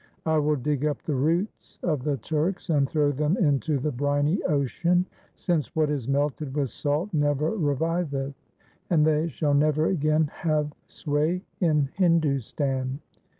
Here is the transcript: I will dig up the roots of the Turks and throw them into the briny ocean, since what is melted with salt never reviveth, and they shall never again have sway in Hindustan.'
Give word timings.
I 0.25 0.39
will 0.39 0.55
dig 0.55 0.83
up 0.83 1.03
the 1.03 1.13
roots 1.13 1.77
of 1.83 2.01
the 2.03 2.17
Turks 2.17 2.71
and 2.71 2.89
throw 2.89 3.11
them 3.11 3.37
into 3.37 3.77
the 3.77 3.91
briny 3.91 4.41
ocean, 4.47 5.05
since 5.35 5.75
what 5.75 5.91
is 5.91 6.07
melted 6.07 6.55
with 6.57 6.71
salt 6.71 7.13
never 7.13 7.51
reviveth, 7.51 8.33
and 8.89 9.05
they 9.05 9.27
shall 9.27 9.53
never 9.53 9.85
again 9.85 10.25
have 10.37 10.73
sway 10.87 11.43
in 11.59 11.89
Hindustan.' 11.93 12.99